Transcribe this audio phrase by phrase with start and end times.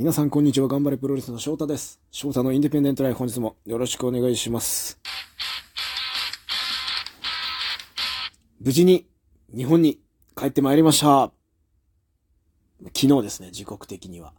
[0.00, 0.66] 皆さんこんにちは。
[0.66, 2.00] 頑張れプロレスの翔太です。
[2.10, 4.98] 翔太のインディペンデントライフ本日もよろしくお願いします。
[8.60, 9.06] 無事に
[9.54, 10.00] 日本に
[10.34, 11.30] 帰ってまいりました。
[12.96, 14.32] 昨日ですね、時刻的には。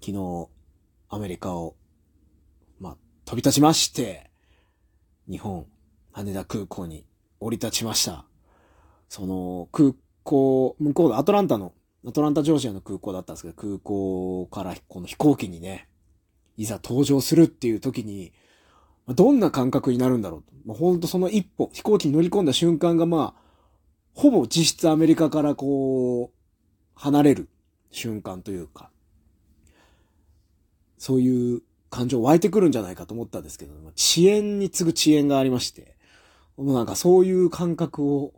[0.00, 0.48] 昨日、
[1.10, 1.76] アメリカを、
[2.80, 4.30] まあ、飛び立ちまして、
[5.28, 5.66] 日本、
[6.12, 7.04] 羽田空港に
[7.38, 8.24] 降り立ちました。
[9.10, 9.92] その空
[10.22, 11.74] 港、向こうのアトランタの、
[12.12, 15.88] トランタジョージアの空港だったんですけど、空港からこの飛行機にね、
[16.56, 18.32] いざ登場するっていう時に、
[19.08, 20.52] どんな感覚になるんだろうと。
[20.66, 23.42] ま、ほんとその一歩、飛行機に乗り込んだ瞬間がまあ、
[24.14, 26.36] ほぼ実質アメリカからこう、
[26.94, 27.48] 離れる
[27.90, 28.90] 瞬間というか、
[30.98, 35.96] そういう感情湧いてくるんじゃないかと思ったんですけど、遅延に次ぐ遅延がありまして、
[36.56, 38.32] もうなんかそういう感覚を、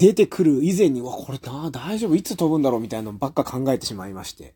[0.00, 2.16] 出てくる以前に、わ、これな、大丈夫？
[2.16, 2.80] いつ飛ぶんだろう？
[2.80, 4.54] みたいなのばっか考えてしまいまして、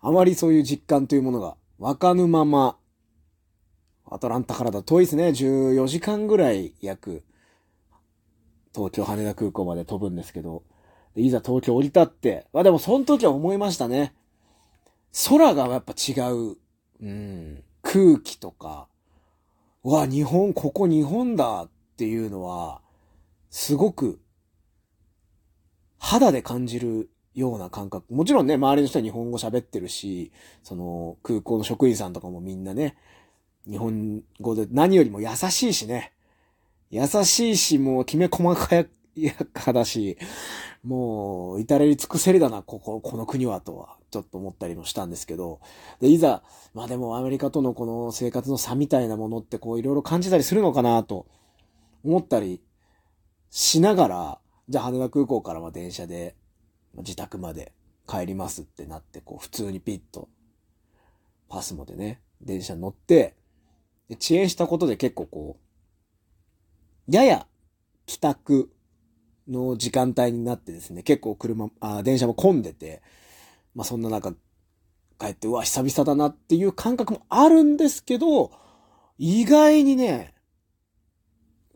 [0.00, 2.76] あまりそういう実感というものが湧かぬまま、
[4.10, 5.28] アトランタからだ遠いですね。
[5.28, 7.22] 14時間ぐらい約、
[8.74, 10.64] 東京羽田空港まで飛ぶんですけど、
[11.14, 14.12] いざ東京降り立って、まあでもその時は思いましたね。
[15.28, 16.56] 空がやっぱ違う。
[17.00, 17.62] うん。
[17.82, 18.88] 空気とか、
[19.84, 22.80] うわ、日本、ここ日本だっていうのは、
[23.50, 24.20] すごく、
[26.00, 28.12] 肌で感じるような感覚。
[28.12, 30.32] もちろんね、周りの人は日本語喋ってるし、
[30.64, 32.96] その空港の職員さんとかもみんなね、
[33.68, 36.12] 日本語で何よりも優しいしね。
[36.90, 38.86] 優しいし、もうきめ細かや
[39.52, 40.16] かだし、
[40.82, 45.60] もう至れり尽くせりだな、ここ、この国はとは、ちょっと思ったりもしたんですけど。
[46.00, 51.26] で、いざ、まあでもアメリカとのこの生活の差みたいなものってこういろいろ感じたりするのかなと
[52.02, 52.62] 思ったり
[53.50, 54.38] しながら、
[54.70, 56.36] じゃあ羽田空港からま電車で
[56.98, 57.72] 自宅まで
[58.08, 60.28] 帰りますってなって、こう普通にピッと
[61.48, 63.34] パスモでね、電車に乗って、
[64.08, 65.56] で遅延したことで結構こ
[67.08, 67.48] う、やや
[68.06, 68.70] 帰宅
[69.48, 73.02] の時間帯になってですね、結構車、あ電車も混んでて、
[73.74, 74.30] まあそんな中
[75.18, 78.52] 帰って、うわ、久々だなっていう感覚もあるんですけど、
[79.18, 80.32] 意外にね、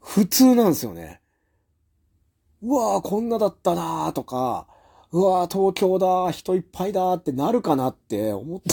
[0.00, 1.20] 普通なんですよね。
[2.64, 4.66] うわーこんなだったなーとか、
[5.12, 8.70] うわー東京だ、人いっぱいだってなるかなって思って、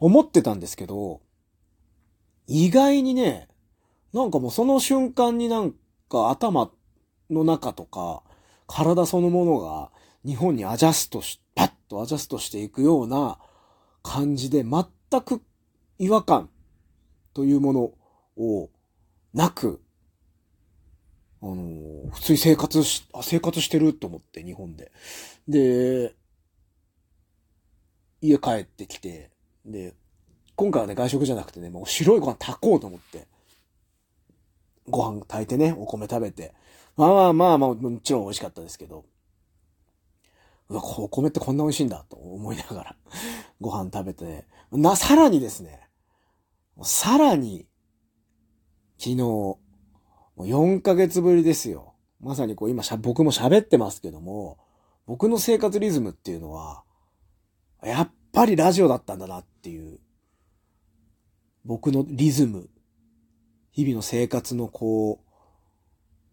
[0.00, 1.22] 思ってたんですけど、
[2.46, 3.48] 意外にね、
[4.12, 5.72] なんかもうその瞬間になん
[6.10, 6.70] か頭
[7.30, 8.22] の中とか、
[8.66, 9.90] 体そのものが
[10.26, 13.38] 日本にアジャストし、パッとアジャストしていくような
[14.02, 14.84] 感じで全
[15.22, 15.40] く
[15.98, 16.50] 違和感
[17.32, 17.80] というもの
[18.36, 18.68] を
[19.32, 19.80] なく、
[21.42, 24.90] あのー普通に生活し、あ、生活してると思って、日本で。
[25.46, 26.14] で、
[28.20, 29.30] 家帰ってきて、
[29.64, 29.94] で、
[30.56, 33.26] 今回はね、外食じゃなくてね、もう白いご飯炊こうと思って、
[34.88, 36.54] ご飯炊いてね、お米食べて。
[36.96, 39.04] まあまあまあまあ、もちろん美味しかったですけど、
[40.68, 42.96] うわ、お米ってこんな美味しいんだと思いながら、
[43.60, 45.88] ご飯食べて、ね、な、さらにですね、
[46.82, 47.66] さらに、
[48.98, 49.56] 昨日、
[50.38, 51.94] もう4ヶ月ぶりですよ。
[52.20, 54.56] まさにこう今しゃ、僕も喋ってますけども、
[55.04, 56.84] 僕の生活リズムっていうのは、
[57.82, 59.98] やっぱりラジオだったんだなっていう、
[61.64, 62.68] 僕のリズム、
[63.72, 65.28] 日々の生活のこう、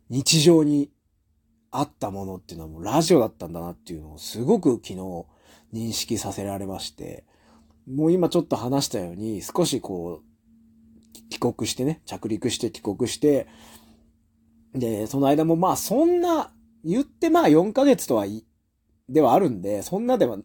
[0.09, 0.91] 日常に
[1.71, 4.93] あったものっていうのはもうラジオだったんだなっていうのをすごく昨日
[5.73, 7.25] 認識させられまして、
[7.91, 13.47] もう今ちょっと話したように少しこう、帰国してね、着陸して帰国して、
[14.75, 16.51] で、その間もまあそんな、
[16.83, 18.45] 言ってまあ4ヶ月とはい、
[19.09, 20.37] ではあるんで、そんなでは、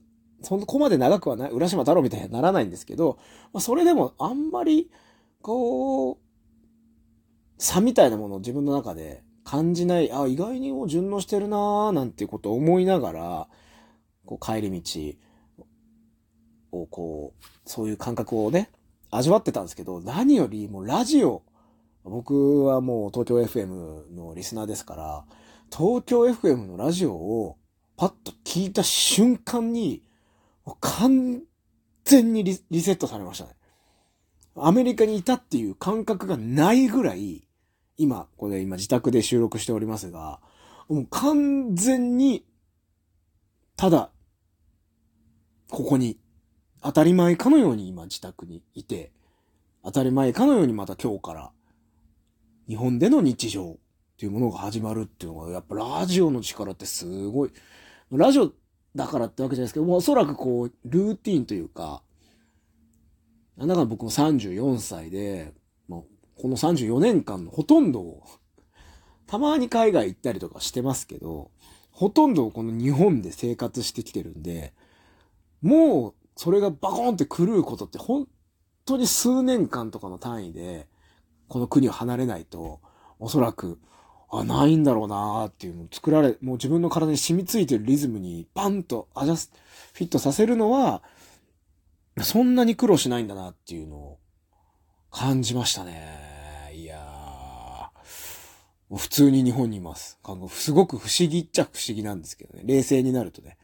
[0.42, 3.18] そこまで長くはない、浦島太郎みたいにはならないんですけど、
[3.52, 4.90] まあそれでもあんまり、
[5.42, 6.16] こう、
[7.58, 13.48] 差みたいなものを自分の中で感じない、あ、意外にも順応してるなーなんていうことを思いながら、
[14.24, 15.18] こう帰り道
[16.72, 18.70] をこう、そういう感覚をね、
[19.10, 21.42] 味わってたんですけど、何よりもラジオ、
[22.04, 25.24] 僕はもう東京 FM のリスナーですから、
[25.70, 27.56] 東京 FM のラジオを
[27.96, 30.02] パッと聞いた瞬間に、
[30.80, 31.42] 完
[32.04, 33.50] 全にリリセットされましたね。
[34.56, 37.46] アメリカにいたっていう感覚がないぐらい、
[37.96, 40.40] 今、これ今自宅で収録しておりますが、
[40.88, 42.44] もう完全に、
[43.76, 44.10] ただ、
[45.70, 46.18] ここに、
[46.82, 49.12] 当たり前かのように今自宅にいて、
[49.84, 51.52] 当たり前かのようにまた今日から、
[52.70, 53.76] 日本での日常っ
[54.16, 57.50] ていうものが始まるっていうのが、やっぱラジオの力ってすごい。
[58.12, 58.52] ラジオ
[58.94, 62.04] だからってわけじゃないですけど、もうおそらくこう、ルーティンというか、
[63.58, 65.52] だから僕も34歳で、
[65.88, 66.06] も
[66.36, 68.22] うこの34年間のほとんどを、
[69.26, 71.50] たまに海外行ったりとかしてますけど、
[71.90, 74.74] ほとんどこの日本で生活してきてるんで、
[75.60, 78.28] もうそれがバコーンって狂うことって本
[78.84, 80.86] 当に数年間とかの単位で、
[81.50, 82.80] この国を離れないと、
[83.18, 83.80] おそらく、
[84.30, 89.50] あ、ないんだろうなーっていうのを作られ、もう自分の体に染みついてるリズムにパンとアジャス、
[89.92, 91.02] フィットさせるのは、
[92.22, 94.18] そんなに苦労しないんだなっていうのを
[95.10, 96.72] 感じましたね。
[96.72, 100.20] いやー、普通に日本にいます。
[100.50, 102.62] すごく不思議っちゃ不思議なんですけどね。
[102.64, 103.56] 冷静になるとね。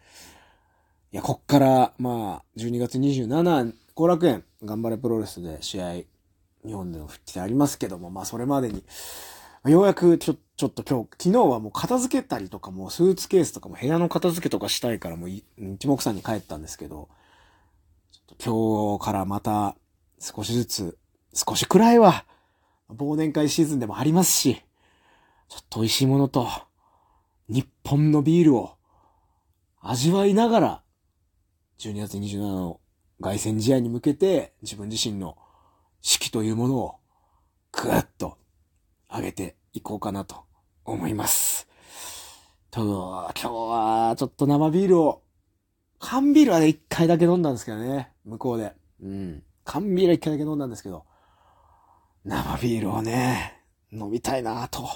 [1.13, 6.03] いや、こっから、まあ、12月27、後楽園、頑張れプロレスで試合、
[6.67, 8.83] 日本での復帰でありますけども、まあ、それまでに、
[9.65, 17.09] ようやくちょ、ちょっと今日、昨日はもう片付けたりとかも、スーツケースとかも部屋の片付けとかしたいからもう、一目散に帰ったんですけど、
[18.45, 19.77] 今日からまた
[20.19, 20.99] 少しずつ、
[21.33, 22.25] 少しくらいは、
[22.91, 24.63] 忘年会シーズンでもありますし、
[25.49, 26.49] ちょっと美味しいものと、
[27.49, 28.77] 日本のビールを
[29.81, 30.83] 味わいながら、
[31.79, 32.81] 12月27の
[33.21, 35.37] 凱旋試合に向けて自分自身の
[36.07, 36.95] 士気というものを
[37.73, 38.39] ぐっと
[39.13, 40.45] 上げていこうかなと
[40.85, 41.67] 思います。
[42.71, 45.25] と、今日はちょっと生ビールを、
[45.99, 48.73] 缶ビールはね、一回だけ飲んだんですけどね、向こうで。
[49.03, 49.43] うん。
[49.65, 51.07] 缶ビールは一回だけ飲んだんですけど、
[52.25, 54.89] 生ビールをね、飲みたいなと、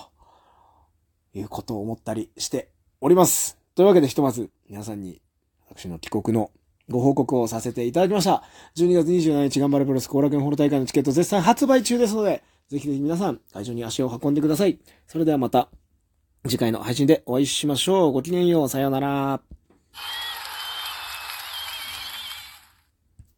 [1.35, 2.71] いうことを思ったりして
[3.01, 3.59] おります。
[3.75, 5.21] というわけでひとまず皆さんに
[5.69, 6.53] 私の帰国の
[6.91, 8.43] ご報告をさせていただきました。
[8.77, 14.79] 12月27日頑張れプロレス後楽園ホール大会のチケット絶賛発売中ですので、ぜひぜひ皆さん会場に足を運んでください。
[15.07, 15.69] それではまた
[16.47, 18.13] 次回の配信でお会いしましょう。
[18.13, 18.69] ごきげんよう。
[18.69, 19.41] さようなら。